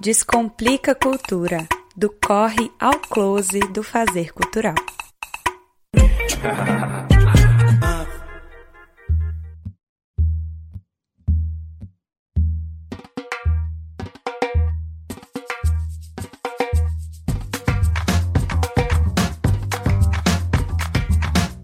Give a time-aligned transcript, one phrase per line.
[0.00, 4.76] Descomplica Cultura, do corre ao close do fazer cultural.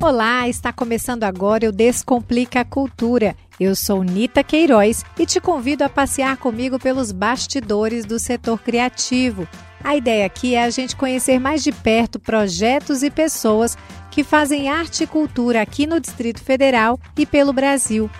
[0.02, 3.36] Olá, está começando agora o Descomplica a Cultura.
[3.58, 9.46] Eu sou Nita Queiroz e te convido a passear comigo pelos bastidores do setor criativo.
[9.82, 13.78] A ideia aqui é a gente conhecer mais de perto projetos e pessoas
[14.10, 18.10] que fazem arte e cultura aqui no Distrito Federal e pelo Brasil.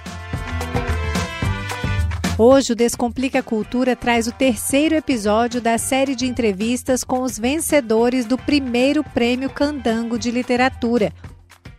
[2.39, 8.25] Hoje o Descomplica Cultura traz o terceiro episódio da série de entrevistas com os vencedores
[8.25, 11.13] do primeiro Prêmio Candango de Literatura,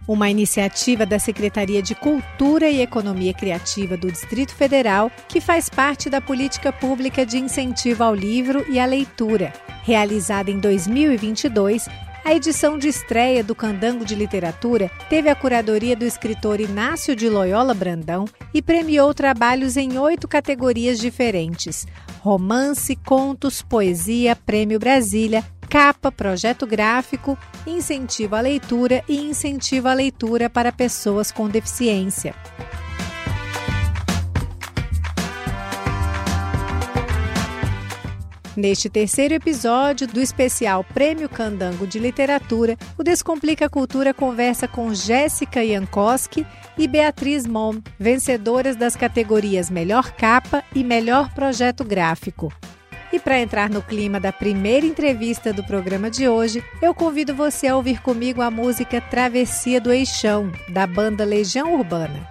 [0.08, 6.10] uma iniciativa da Secretaria de Cultura e Economia Criativa do Distrito Federal que faz parte
[6.10, 9.54] da política pública de incentivo ao livro e à leitura.
[9.84, 11.88] Realizada em 2022,
[12.26, 17.30] a edição de estreia do Candango de Literatura teve a curadoria do escritor Inácio de
[17.30, 21.86] Loyola Brandão e premiou trabalhos em oito categorias diferentes:
[22.22, 25.46] romance, contos, poesia, Prêmio Brasília,
[25.76, 27.38] capa, projeto gráfico,
[27.68, 32.34] incentivo à leitura e incentivo à leitura para pessoas com deficiência.
[38.56, 45.62] Neste terceiro episódio do especial Prêmio Candango de Literatura, o Descomplica Cultura conversa com Jéssica
[45.62, 52.50] Jankowski e Beatriz Mom, vencedoras das categorias Melhor Capa e Melhor Projeto Gráfico.
[53.16, 57.66] E para entrar no clima da primeira entrevista do programa de hoje, eu convido você
[57.66, 62.28] a ouvir comigo a música Travessia do Eixão, da banda Legião Urbana.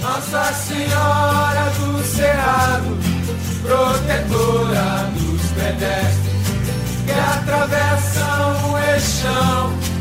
[0.00, 2.98] Nossa Senhora do Cerrado,
[3.62, 6.30] protetora dos pedestres
[7.04, 9.99] que atravessam o eixão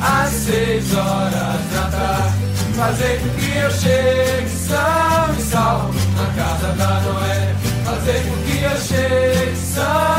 [0.00, 2.48] às seis horas da tarde.
[2.76, 7.54] Fazer com que eu chegue são e salvo na casa da Noé.
[7.84, 10.17] Fazer com que eu chegue são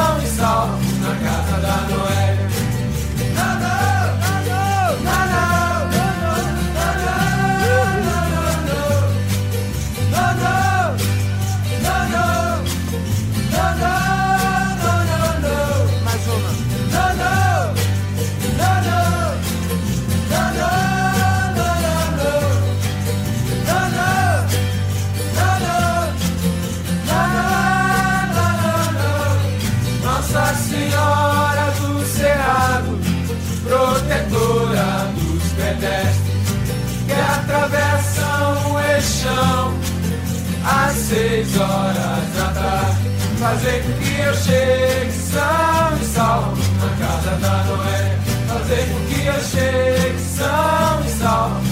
[41.10, 43.10] seis horas da tarde
[43.40, 49.26] Fazer com que eu chegue são e salvo na casa da Noé Fazer com que
[49.26, 51.69] eu chegue são e salvo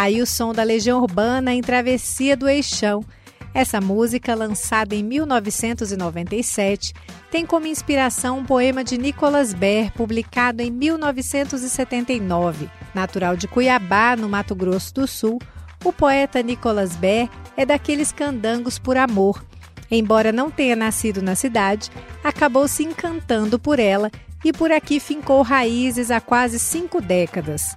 [0.00, 3.04] Aí o som da Legião Urbana em Travessia do Eixão.
[3.52, 6.94] Essa música, lançada em 1997,
[7.30, 12.70] tem como inspiração um poema de Nicolas Ber, publicado em 1979.
[12.94, 15.38] Natural de Cuiabá, no Mato Grosso do Sul,
[15.84, 19.44] o poeta Nicolas Ber é daqueles candangos por amor.
[19.90, 21.90] Embora não tenha nascido na cidade,
[22.24, 24.10] acabou se encantando por ela
[24.42, 27.76] e por aqui fincou raízes há quase cinco décadas.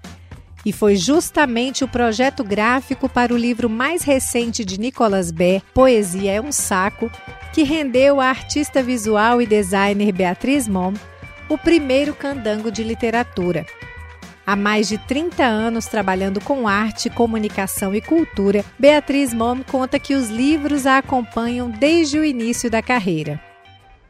[0.65, 6.31] E foi justamente o projeto gráfico para o livro mais recente de Nicolas Bé, Poesia
[6.31, 7.11] é um Saco,
[7.51, 10.93] que rendeu à artista visual e designer Beatriz Mom
[11.49, 13.65] o primeiro candango de literatura.
[14.45, 20.15] Há mais de 30 anos trabalhando com arte, comunicação e cultura, Beatriz Mom conta que
[20.15, 23.39] os livros a acompanham desde o início da carreira.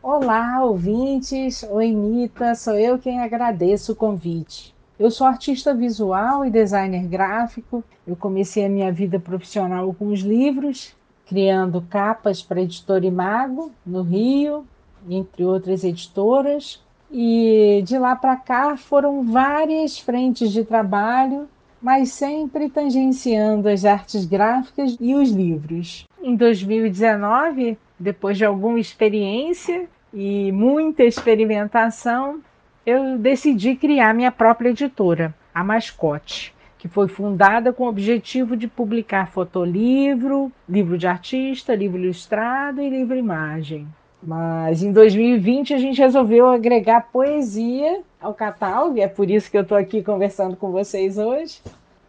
[0.02, 1.64] Olá, ouvintes!
[1.64, 4.73] Oi, Nita, sou eu quem agradeço o convite.
[5.04, 7.84] Eu sou artista visual e designer gráfico.
[8.08, 10.96] Eu comecei a minha vida profissional com os livros,
[11.28, 14.66] criando capas para a editora Imago, no Rio,
[15.10, 16.82] entre outras editoras.
[17.12, 21.50] E de lá para cá foram várias frentes de trabalho,
[21.82, 26.08] mas sempre tangenciando as artes gráficas e os livros.
[26.22, 32.40] Em 2019, depois de alguma experiência, e muita experimentação,
[32.86, 38.68] eu decidi criar minha própria editora, a Mascote, que foi fundada com o objetivo de
[38.68, 43.88] publicar fotolivro, livro de artista, livro ilustrado e livro imagem.
[44.22, 49.58] Mas em 2020 a gente resolveu agregar poesia ao catálogo, e é por isso que
[49.58, 51.62] eu estou aqui conversando com vocês hoje,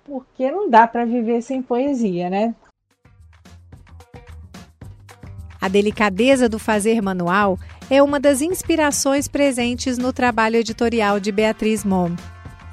[0.04, 2.54] porque não dá para viver sem poesia, né?
[5.60, 7.58] A delicadeza do fazer manual
[7.90, 12.10] é uma das inspirações presentes no trabalho editorial de Beatriz Mom.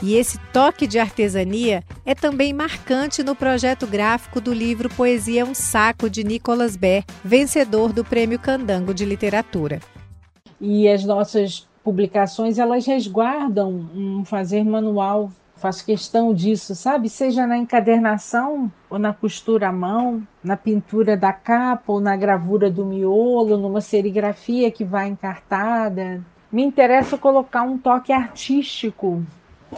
[0.02, 5.54] E esse toque de artesania é também marcante no projeto gráfico do livro Poesia um
[5.54, 9.80] Saco de Nicolas Bé, vencedor do Prêmio Candango de Literatura.
[10.60, 15.32] E as nossas publicações, elas resguardam um fazer manual.
[15.62, 17.08] Faço questão disso, sabe?
[17.08, 22.70] Seja na encadernação ou na costura à mão, na pintura da capa ou na gravura
[22.70, 26.20] do miolo, numa serigrafia que vai encartada.
[26.52, 29.24] Me interessa colocar um toque artístico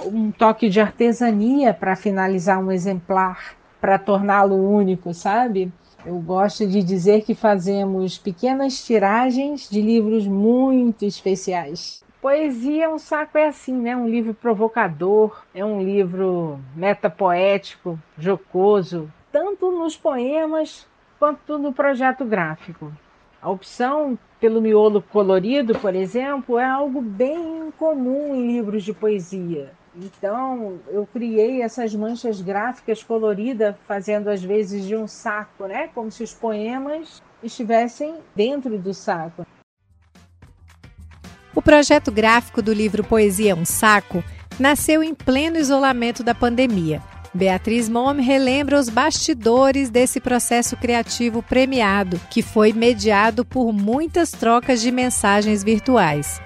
[0.05, 5.71] um toque de artesania para finalizar um exemplar, para torná-lo único, sabe?
[6.05, 12.03] Eu gosto de dizer que fazemos pequenas tiragens de livros muito especiais.
[12.23, 13.97] Poesia, um saco é assim, né?
[13.97, 20.87] Um livro provocador, é um livro metapoético, jocoso, tanto nos poemas
[21.19, 22.93] quanto no projeto gráfico.
[23.41, 29.73] A opção pelo miolo colorido, por exemplo, é algo bem comum em livros de poesia.
[29.93, 35.89] Então, eu criei essas manchas gráficas coloridas, fazendo às vezes de um saco, né?
[35.93, 39.45] Como se os poemas estivessem dentro do saco.
[41.55, 44.23] O projeto gráfico do livro Poesia é um Saco
[44.59, 47.01] nasceu em pleno isolamento da pandemia.
[47.33, 54.81] Beatriz Mom relembra os bastidores desse processo criativo premiado, que foi mediado por muitas trocas
[54.81, 56.39] de mensagens virtuais.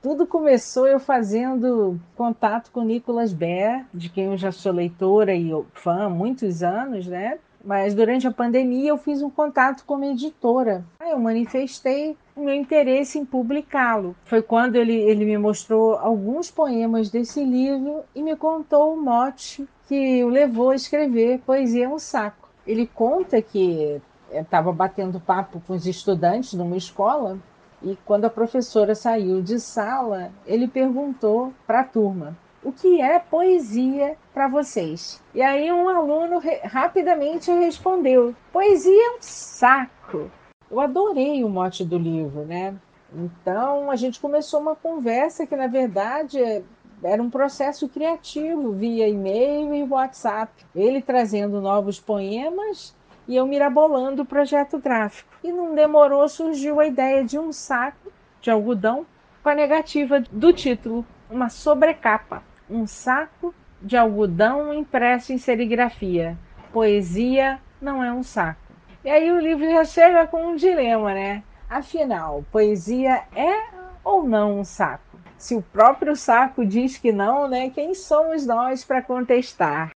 [0.00, 5.50] Tudo começou eu fazendo contato com Nicolas Baer, de quem eu já sou leitora e
[5.72, 7.38] fã há muitos anos, né?
[7.64, 10.84] Mas durante a pandemia eu fiz um contato com uma editora.
[11.00, 14.14] Eu manifestei o meu interesse em publicá-lo.
[14.24, 19.66] Foi quando ele, ele me mostrou alguns poemas desse livro e me contou o mote
[19.88, 22.48] que o levou a escrever Poesia é um Saco.
[22.66, 24.00] Ele conta que
[24.30, 27.38] estava batendo papo com os estudantes numa escola
[27.82, 33.18] e quando a professora saiu de sala, ele perguntou para a turma: o que é
[33.18, 35.22] poesia para vocês?
[35.34, 40.30] E aí um aluno rapidamente respondeu: poesia é um saco.
[40.70, 42.74] Eu adorei o mote do livro, né?
[43.12, 46.64] Então a gente começou uma conversa que na verdade
[47.02, 50.64] era um processo criativo via e-mail e WhatsApp.
[50.74, 52.96] Ele trazendo novos poemas
[53.28, 55.28] e eu mirabolando o projeto gráfico.
[55.44, 59.06] E não demorou, surgiu a ideia de um saco de algodão
[59.42, 62.42] com a negativa do título, uma sobrecapa.
[62.74, 66.36] Um saco de algodão impresso em serigrafia.
[66.72, 68.72] Poesia não é um saco.
[69.04, 71.44] E aí o livro já chega com um dilema, né?
[71.70, 73.68] Afinal, poesia é
[74.02, 75.20] ou não um saco?
[75.38, 77.70] Se o próprio saco diz que não, né?
[77.70, 79.92] Quem somos nós para contestar?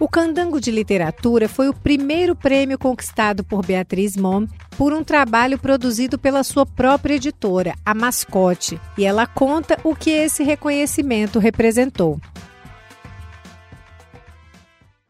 [0.00, 4.44] O Candango de Literatura foi o primeiro prêmio conquistado por Beatriz Mom
[4.76, 10.10] por um trabalho produzido pela sua própria editora, a Mascote, e ela conta o que
[10.10, 12.20] esse reconhecimento representou.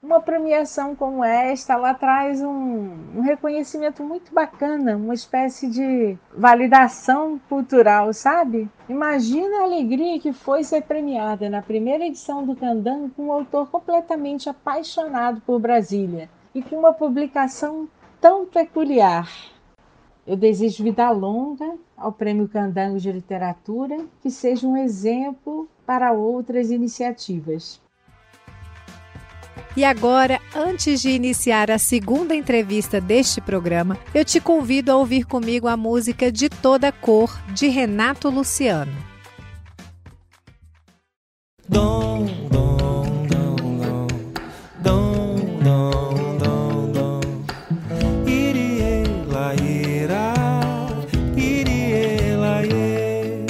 [0.04, 7.40] Uma premiação como esta, ela traz um, um, reconhecimento muito bacana, uma espécie de validação
[7.48, 8.68] cultural, sabe?
[8.86, 13.70] Imagina a alegria que foi ser premiada na primeira edição do Candango com um autor
[13.70, 17.88] completamente apaixonado por Brasília e com uma publicação
[18.20, 19.26] tão peculiar.
[20.26, 26.70] Eu desejo vida longa ao Prêmio Candango de Literatura, que seja um exemplo para outras
[26.70, 27.82] iniciativas.
[29.76, 35.24] E agora, antes de iniciar a segunda entrevista deste programa, eu te convido a ouvir
[35.24, 38.92] comigo a música De Toda Cor, de Renato Luciano.
[41.68, 44.06] Dom, dom, dom, dom,
[44.82, 47.20] dom, dom, dom, dom.
[48.28, 50.34] Irie, laieira,
[51.36, 53.46] irie, laie.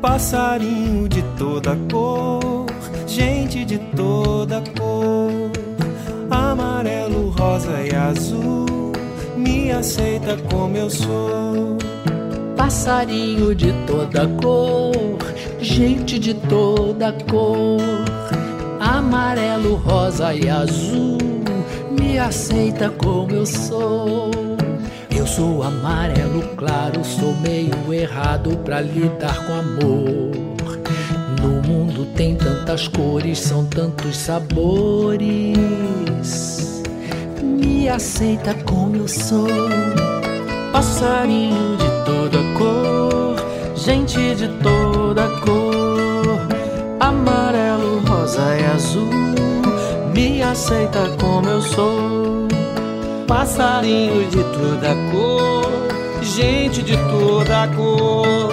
[0.00, 2.13] Passarinho de toda cor,
[10.34, 11.78] aceita como eu sou.
[12.56, 15.18] Passarinho de toda cor,
[15.60, 17.80] gente de toda cor,
[18.80, 21.18] amarelo, rosa e azul,
[21.90, 24.30] me aceita como eu sou.
[25.14, 30.32] Eu sou amarelo claro, sou meio errado pra lidar com amor.
[31.40, 35.54] No mundo tem tantas cores, são tantos sabores.
[37.42, 39.46] Me aceita como eu sou,
[40.74, 43.36] passarinho de toda cor,
[43.76, 46.40] gente de toda cor,
[46.98, 49.08] amarelo, rosa e azul.
[50.12, 52.48] Me aceita como eu sou,
[53.28, 55.70] passarinho de toda cor,
[56.22, 58.52] gente de toda cor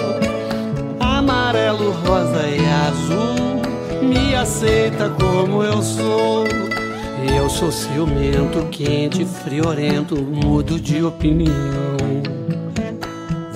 [1.00, 3.62] amarelo, rosa e azul.
[4.00, 6.61] Me aceita como eu sou.
[7.36, 11.96] Eu sou ciumento, quente, friorento, mudo de opinião.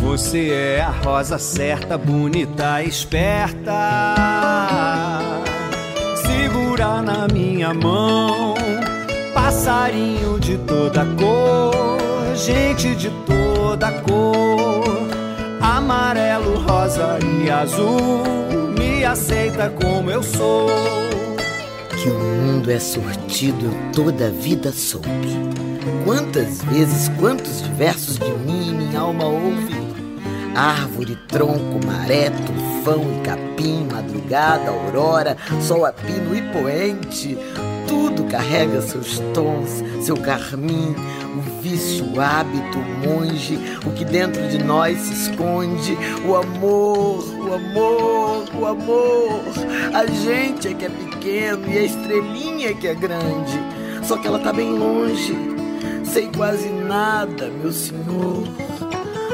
[0.01, 3.73] Você é a rosa certa, bonita, esperta.
[6.17, 8.55] Segura na minha mão,
[9.35, 11.75] passarinho de toda cor,
[12.35, 14.77] gente de toda cor
[15.87, 18.23] amarelo, rosa e azul.
[18.79, 20.69] Me aceita como eu sou.
[22.69, 25.09] É sortido, eu toda a vida soube.
[26.05, 29.73] Quantas vezes, quantos diversos de mim minha alma ouve?
[30.53, 37.39] Árvore, tronco, maré, tufão e capim, madrugada, aurora, sol a pino e poente.
[37.87, 40.95] Tudo carrega seus tons, seu carmim,
[41.37, 47.25] o vício, o hábito, o monge, o que dentro de nós se esconde, o amor,
[47.25, 49.41] o amor, o amor.
[49.95, 53.61] A gente é que é pequeno e a estrelinha é que é grande,
[54.03, 55.35] só que ela tá bem longe.
[56.05, 58.45] Sei quase nada, meu senhor.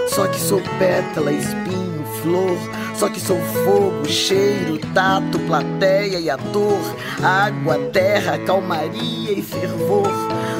[0.08, 2.58] Só que sou pétala, espinho, flor.
[3.02, 6.78] Só que sou fogo, cheiro, tato, plateia e ator.
[7.20, 10.06] Água, terra, calmaria e fervor.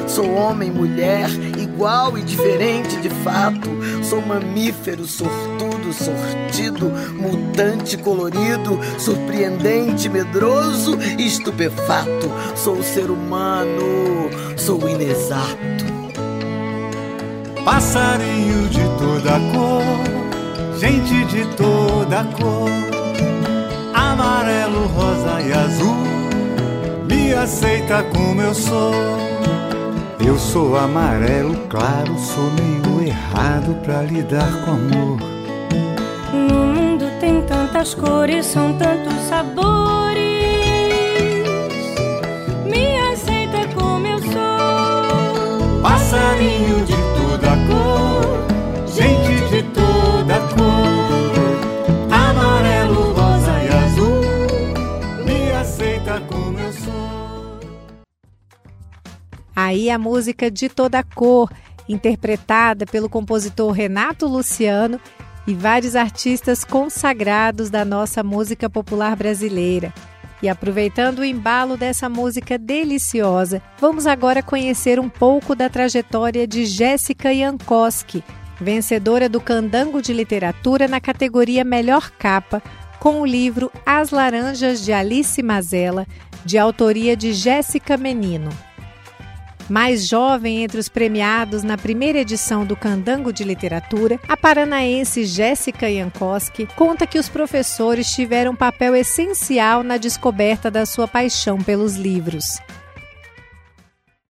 [0.09, 3.69] Sou homem, mulher, igual e diferente de fato.
[4.03, 12.29] Sou mamífero, sortudo, sortido, mutante, colorido, surpreendente, medroso e estupefato.
[12.57, 15.85] Sou ser humano, sou inexato.
[17.63, 21.45] Passarinho de toda cor, gente de
[22.21, 22.69] cor,
[23.93, 25.97] amarelo, rosa e azul,
[27.09, 28.93] me aceita como eu sou.
[30.25, 35.17] Eu sou amarelo claro, sou meio errado pra lidar com amor.
[36.31, 40.23] No mundo tem tantas cores, são tantos sabores.
[42.65, 45.81] Me aceita como eu sou.
[45.81, 46.92] Passarinho de
[59.73, 61.51] Aí a música de toda cor,
[61.89, 64.99] interpretada pelo compositor Renato Luciano
[65.47, 69.91] e vários artistas consagrados da nossa música popular brasileira.
[70.43, 76.65] E aproveitando o embalo dessa música deliciosa, vamos agora conhecer um pouco da trajetória de
[76.65, 78.23] Jéssica Jankowski,
[78.61, 82.61] vencedora do Candango de Literatura na categoria Melhor Capa,
[82.99, 86.05] com o livro As Laranjas de Alice Mazella,
[86.45, 88.51] de autoria de Jéssica Menino.
[89.69, 95.91] Mais jovem entre os premiados na primeira edição do Candango de Literatura, a paranaense Jéssica
[95.91, 101.95] Jankowski conta que os professores tiveram um papel essencial na descoberta da sua paixão pelos
[101.95, 102.59] livros.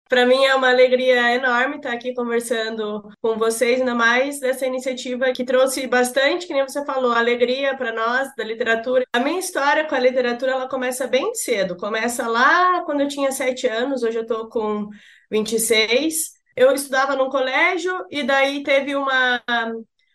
[0.09, 5.31] Para mim é uma alegria enorme estar aqui conversando com vocês, ainda mais dessa iniciativa
[5.31, 9.05] que trouxe bastante, que nem você falou, alegria para nós da literatura.
[9.13, 13.31] A minha história com a literatura ela começa bem cedo, começa lá quando eu tinha
[13.31, 14.89] sete anos, hoje eu estou com
[15.29, 16.31] 26.
[16.55, 19.39] Eu estudava num colégio e daí teve uma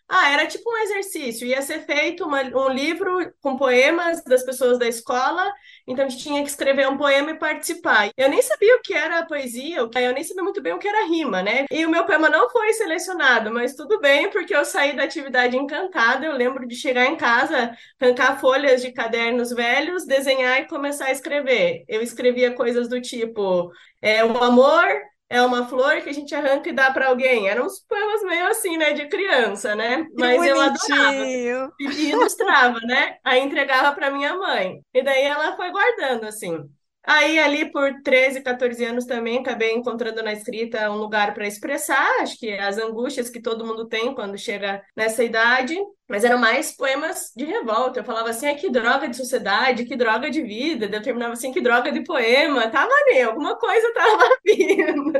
[0.07, 1.47] ah, era tipo um exercício.
[1.47, 5.51] Ia ser feito uma, um livro com poemas das pessoas da escola,
[5.87, 8.09] então a gente tinha que escrever um poema e participar.
[8.15, 11.07] Eu nem sabia o que era poesia, eu nem sabia muito bem o que era
[11.07, 11.65] rima, né?
[11.71, 15.57] E o meu poema não foi selecionado, mas tudo bem, porque eu saí da atividade
[15.57, 16.25] encantada.
[16.25, 21.11] Eu lembro de chegar em casa, arrancar folhas de cadernos velhos, desenhar e começar a
[21.11, 21.83] escrever.
[21.87, 23.71] Eu escrevia coisas do tipo:
[24.01, 24.85] é, o amor
[25.29, 27.47] é uma flor que a gente arranca e dá para alguém.
[27.47, 30.07] Eram uns poemas meio assim, né, de criança, né?
[30.13, 31.33] Mas eu adorava.
[31.79, 33.17] E ilustrava, né?
[33.23, 34.81] Aí entregava para minha mãe.
[34.93, 36.57] E daí ela foi guardando, assim.
[37.07, 42.21] Aí, ali por 13, 14 anos também, acabei encontrando na escrita um lugar para expressar,
[42.21, 45.75] acho que as angústias que todo mundo tem quando chega nessa idade.
[46.07, 47.99] mas eram mais poemas de revolta.
[47.99, 50.85] Eu falava assim, ah, que droga de sociedade, que droga de vida.
[50.91, 52.69] Eu terminava assim, que droga de poema.
[52.69, 55.11] Tava ali, alguma coisa tava vindo.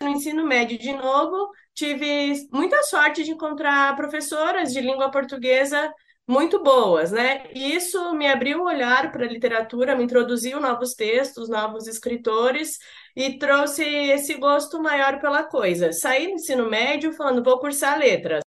[0.00, 5.92] No ensino médio, de novo, tive muita sorte de encontrar professoras de língua portuguesa
[6.26, 7.44] muito boas, né?
[7.54, 12.78] E isso me abriu o olhar para a literatura, me introduziu novos textos, novos escritores
[13.16, 15.92] e trouxe esse gosto maior pela coisa.
[15.92, 18.42] Saí do ensino médio falando, vou cursar letras.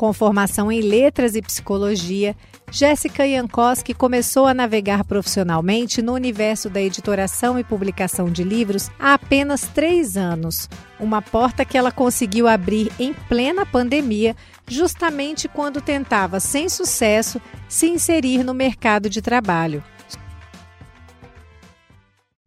[0.00, 2.34] Com formação em letras e psicologia,
[2.70, 9.12] Jéssica Jankowski começou a navegar profissionalmente no universo da editoração e publicação de livros há
[9.12, 10.70] apenas três anos.
[10.98, 14.34] Uma porta que ela conseguiu abrir em plena pandemia,
[14.66, 17.38] justamente quando tentava, sem sucesso,
[17.68, 19.84] se inserir no mercado de trabalho.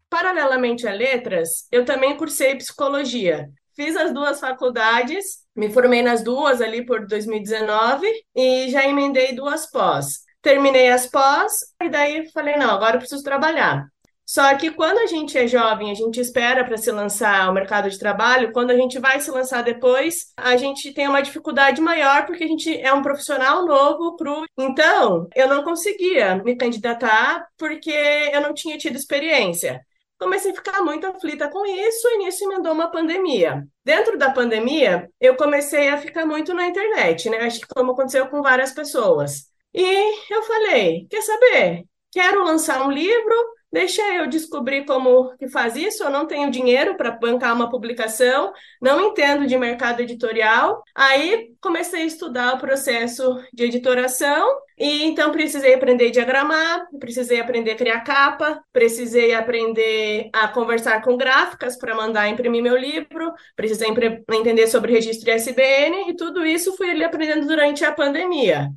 [0.09, 3.47] Paralelamente a letras, eu também cursei psicologia.
[3.75, 9.69] Fiz as duas faculdades me formei nas duas ali por 2019 e já emendei duas
[9.69, 10.23] pós.
[10.41, 13.87] Terminei as pós e daí falei, não, agora eu preciso trabalhar.
[14.25, 17.89] Só que quando a gente é jovem, a gente espera para se lançar ao mercado
[17.89, 22.25] de trabalho, quando a gente vai se lançar depois, a gente tem uma dificuldade maior
[22.25, 24.15] porque a gente é um profissional novo.
[24.57, 29.85] Então, eu não conseguia me candidatar porque eu não tinha tido experiência
[30.23, 33.67] comecei a ficar muito aflita com isso e nisso emendou uma pandemia.
[33.83, 37.37] Dentro da pandemia, eu comecei a ficar muito na internet, né?
[37.39, 39.51] Acho que como aconteceu com várias pessoas.
[39.73, 41.83] E eu falei, quer saber?
[42.11, 43.35] Quero lançar um livro,
[43.73, 46.03] deixa eu descobrir como que faz isso.
[46.03, 50.83] Eu não tenho dinheiro para bancar uma publicação, não entendo de mercado editorial.
[50.93, 57.39] Aí comecei a estudar o processo de editoração e então precisei aprender a diagramar, precisei
[57.39, 63.33] aprender a criar capa, precisei aprender a conversar com gráficas para mandar imprimir meu livro,
[63.55, 68.69] precisei entender sobre registro ISBN e tudo isso fui aprendendo durante a pandemia.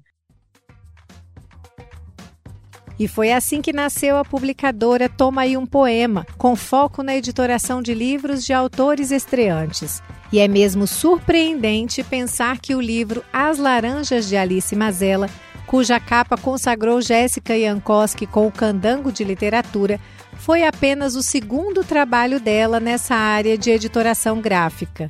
[2.99, 7.83] E foi assim que nasceu a publicadora Toma aí um Poema, com foco na editoração
[7.83, 10.03] de livros de autores estreantes.
[10.33, 15.29] E é mesmo surpreendente pensar que o livro As Laranjas de Alice Mazella,
[15.67, 20.00] cuja capa consagrou Jéssica Jankowski com o Candango de Literatura,
[20.39, 25.09] foi apenas o segundo trabalho dela nessa área de editoração gráfica.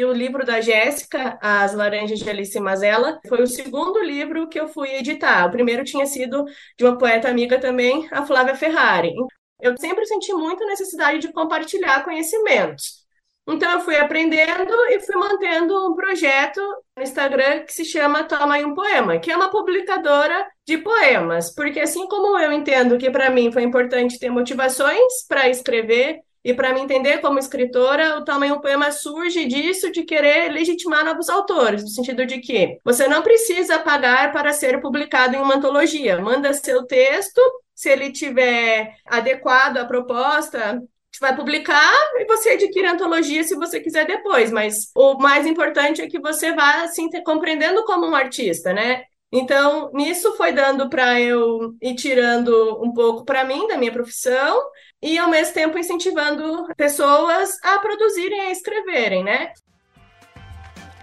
[0.00, 4.58] E o livro da Jéssica, As Laranjas de Alice Mazella, foi o segundo livro que
[4.58, 5.46] eu fui editar.
[5.46, 6.46] O primeiro tinha sido
[6.78, 9.12] de uma poeta amiga também, a Flávia Ferrari.
[9.60, 13.04] Eu sempre senti muita necessidade de compartilhar conhecimentos.
[13.46, 16.62] Então, eu fui aprendendo e fui mantendo um projeto
[16.96, 21.54] no Instagram que se chama Toma aí um Poema, que é uma publicadora de poemas,
[21.54, 26.54] porque assim como eu entendo que para mim foi importante ter motivações para escrever, e
[26.54, 31.82] para me entender como escritora, o tamanho poema surge disso de querer legitimar novos autores,
[31.82, 36.18] no sentido de que você não precisa pagar para ser publicado em uma antologia.
[36.20, 37.40] Manda seu texto,
[37.74, 40.82] se ele tiver adequado à proposta,
[41.20, 46.00] vai publicar e você adquire a antologia se você quiser depois, mas o mais importante
[46.00, 49.02] é que você vá assim compreendendo como um artista, né?
[49.32, 54.60] Então, nisso foi dando para eu ir tirando um pouco para mim da minha profissão
[55.02, 59.52] e ao mesmo tempo incentivando pessoas a produzirem, a escreverem, né?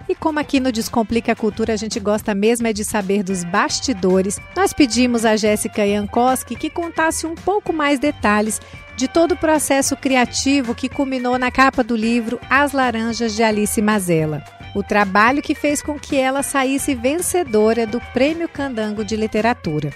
[0.10, 3.44] E como aqui no Descomplica a Cultura a gente gosta mesmo é de saber dos
[3.44, 8.62] bastidores, nós pedimos a Jéssica Jankowski que contasse um pouco mais detalhes
[8.96, 13.82] de todo o processo criativo que culminou na capa do livro As Laranjas de Alice
[13.82, 14.44] Mazella
[14.78, 19.92] o trabalho que fez com que ela saísse vencedora do Prêmio Candango de Literatura.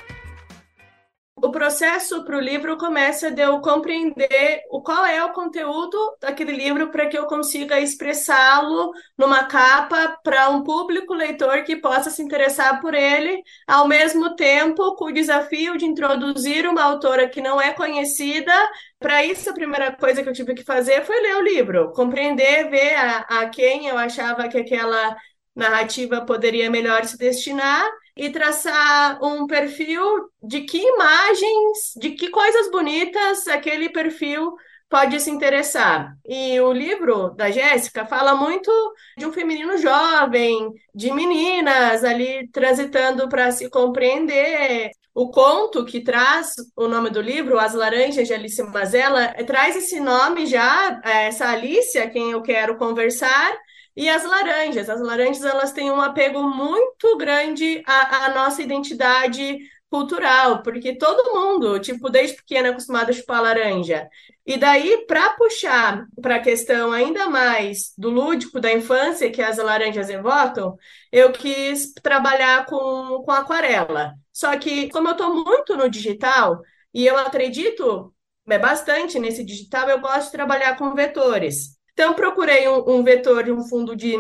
[1.44, 6.52] O processo para o livro começa de eu compreender o qual é o conteúdo daquele
[6.52, 12.22] livro para que eu consiga expressá-lo numa capa para um público leitor que possa se
[12.22, 17.60] interessar por ele, ao mesmo tempo com o desafio de introduzir uma autora que não
[17.60, 18.54] é conhecida.
[19.00, 22.70] Para isso, a primeira coisa que eu tive que fazer foi ler o livro, compreender,
[22.70, 25.18] ver a, a quem eu achava que aquela
[25.56, 30.04] narrativa poderia melhor se destinar e traçar um perfil
[30.44, 34.54] de que imagens, de que coisas bonitas aquele perfil
[34.90, 36.14] pode se interessar.
[36.28, 38.70] E o livro da Jéssica fala muito
[39.18, 46.54] de um feminino jovem, de meninas ali transitando para se compreender, o conto que traz
[46.76, 51.50] o nome do livro, As Laranjas de Alice Mazella, traz esse nome já, é, essa
[51.50, 53.58] Alice, a quem eu quero conversar,
[53.96, 54.90] e as laranjas.
[54.90, 61.34] As laranjas elas têm um apego muito grande à, à nossa identidade cultural, porque todo
[61.34, 64.08] mundo, tipo, desde pequena é acostumado a chupar laranja.
[64.46, 69.58] E daí, para puxar para a questão ainda mais do lúdico da infância que as
[69.58, 70.78] laranjas evocam,
[71.12, 74.14] eu quis trabalhar com, com aquarela.
[74.32, 76.62] Só que, como eu estou muito no digital,
[76.94, 78.14] e eu acredito
[78.50, 81.78] é, bastante nesse digital, eu gosto de trabalhar com vetores.
[81.94, 84.16] Então, procurei um, um vetor de um fundo de,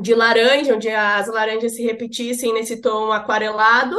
[0.00, 3.96] de laranja, onde as laranjas se repetissem nesse tom aquarelado,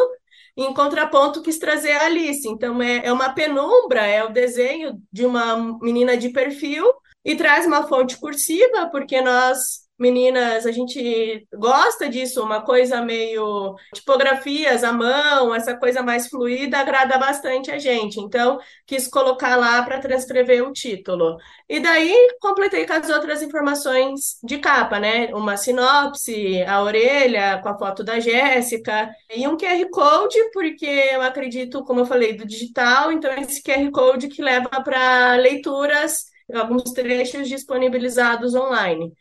[0.57, 2.47] em contraponto, quis trazer a Alice.
[2.47, 6.85] Então, é, é uma penumbra, é o desenho de uma menina de perfil
[7.23, 13.75] e traz uma fonte cursiva, porque nós Meninas, a gente gosta disso, uma coisa meio
[13.93, 18.19] tipografias à mão, essa coisa mais fluida agrada bastante a gente.
[18.19, 21.37] Então, quis colocar lá para transcrever o título.
[21.69, 25.33] E daí completei com as outras informações de capa, né?
[25.33, 31.21] Uma sinopse, a orelha com a foto da Jéssica e um QR Code, porque eu
[31.21, 36.91] acredito, como eu falei, do digital, então esse QR Code que leva para leituras alguns
[36.91, 39.13] trechos disponibilizados online.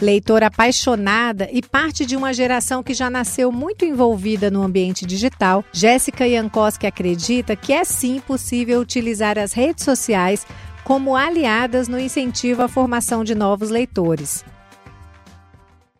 [0.00, 5.62] Leitora apaixonada e parte de uma geração que já nasceu muito envolvida no ambiente digital,
[5.72, 10.46] Jéssica Jankowski acredita que é sim possível utilizar as redes sociais
[10.84, 14.42] como aliadas no incentivo à formação de novos leitores.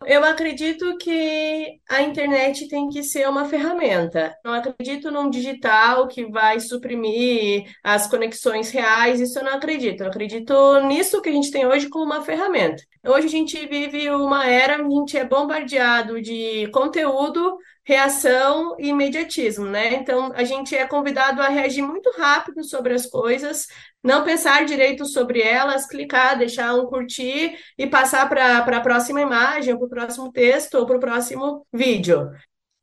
[0.05, 4.35] Eu acredito que a internet tem que ser uma ferramenta.
[4.43, 10.01] Não acredito num digital que vai suprimir as conexões reais, isso eu não acredito.
[10.01, 12.83] Eu acredito nisso que a gente tem hoje como uma ferramenta.
[13.05, 19.65] Hoje a gente vive uma era a gente é bombardeado de conteúdo, reação e imediatismo,
[19.65, 19.95] né?
[19.95, 23.67] Então a gente é convidado a reagir muito rápido sobre as coisas,
[24.03, 29.75] não pensar direito sobre elas, clicar, deixar um curtir e passar para a próxima imagem,
[29.75, 32.29] para o próximo texto ou para o próximo vídeo.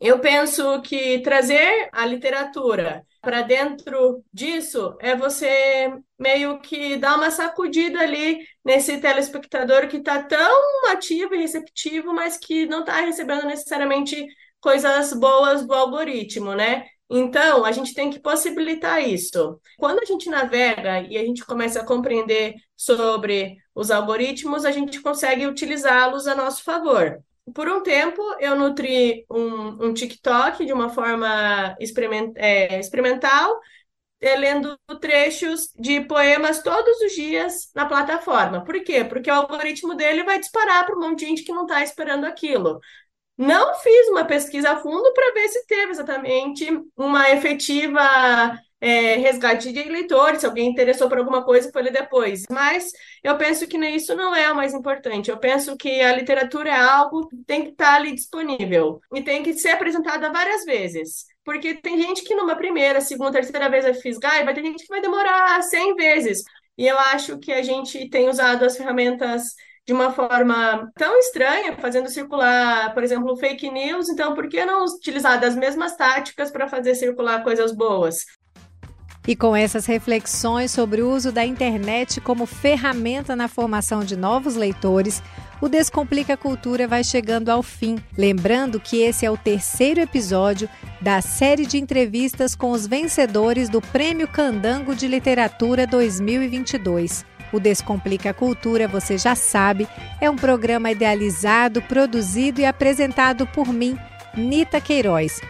[0.01, 7.33] Eu penso que trazer a literatura para dentro disso é você meio que dar uma
[7.33, 13.45] sacudida ali nesse telespectador que está tão ativo e receptivo, mas que não está recebendo
[13.45, 14.25] necessariamente
[14.61, 16.87] coisas boas do algoritmo, né?
[17.11, 19.59] Então, a gente tem que possibilitar isso.
[19.79, 25.01] Quando a gente navega e a gente começa a compreender sobre os algoritmos, a gente
[25.01, 27.23] consegue utilizá-los a nosso favor.
[27.55, 33.59] Por um tempo, eu nutri um, um TikTok de uma forma experiment, é, experimental,
[34.21, 38.65] é, lendo trechos de poemas todos os dias na plataforma.
[38.65, 39.05] Por quê?
[39.05, 42.25] Porque o algoritmo dele vai disparar para um monte de gente que não está esperando
[42.27, 42.81] aquilo.
[43.39, 49.73] Não fiz uma pesquisa a fundo para ver se teve exatamente uma efetiva é, resgate
[49.73, 52.45] de leitores, se alguém interessou por alguma coisa, foi ler depois.
[52.51, 52.91] Mas
[53.23, 55.31] eu penso que isso não é o mais importante.
[55.31, 59.43] Eu penso que a literatura é algo que tem que estar ali disponível e tem
[59.43, 61.25] que ser apresentada várias vezes.
[61.45, 64.83] Porque tem gente que numa primeira, segunda, terceira vez vai fisgar e vai ter gente
[64.83, 66.43] que vai demorar 100 vezes.
[66.77, 69.55] E eu acho que a gente tem usado as ferramentas
[69.89, 74.11] de uma forma tão estranha, fazendo circular, por exemplo, fake news.
[74.11, 78.27] Então, por que não utilizar das mesmas táticas para fazer circular coisas boas?
[79.27, 84.57] E com essas reflexões sobre o uso da internet como ferramenta na formação de novos
[84.57, 85.23] leitores,
[85.59, 87.97] o Descomplica Cultura vai chegando ao fim.
[88.17, 90.69] Lembrando que esse é o terceiro episódio
[91.01, 97.38] da série de entrevistas com os vencedores do Prêmio Candango de Literatura 2022.
[97.53, 99.89] O Descomplica Cultura, você já sabe,
[100.21, 103.97] é um programa idealizado, produzido e apresentado por mim,
[104.37, 105.41] Nita Queiroz.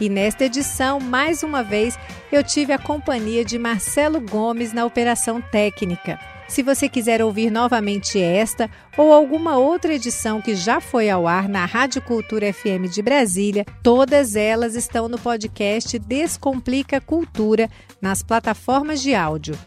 [0.00, 1.98] E nesta edição, mais uma vez,
[2.30, 6.18] eu tive a companhia de Marcelo Gomes na operação técnica.
[6.48, 11.48] Se você quiser ouvir novamente esta ou alguma outra edição que já foi ao ar
[11.48, 17.68] na Rádio Cultura FM de Brasília, todas elas estão no podcast Descomplica Cultura
[18.00, 19.58] nas plataformas de áudio.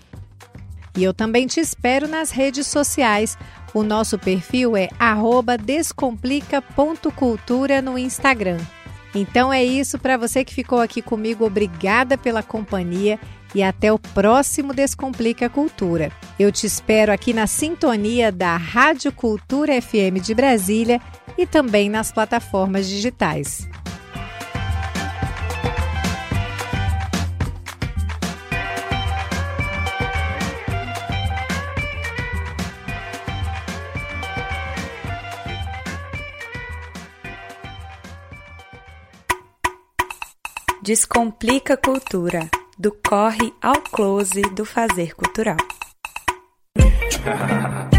[0.97, 3.37] E eu também te espero nas redes sociais.
[3.73, 4.89] O nosso perfil é
[5.63, 8.57] descomplica.cultura no Instagram.
[9.13, 11.45] Então é isso para você que ficou aqui comigo.
[11.45, 13.19] Obrigada pela companhia
[13.53, 16.11] e até o próximo Descomplica Cultura.
[16.37, 21.01] Eu te espero aqui na sintonia da Rádio Cultura FM de Brasília
[21.37, 23.67] e também nas plataformas digitais.
[40.89, 45.55] Descomplica Cultura, do corre ao close do fazer cultural.